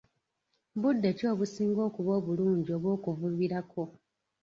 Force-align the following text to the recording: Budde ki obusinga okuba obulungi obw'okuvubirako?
Budde 0.81 1.09
ki 1.17 1.25
obusinga 1.33 1.81
okuba 1.89 2.11
obulungi 2.19 2.69
obw'okuvubirako? 2.77 3.83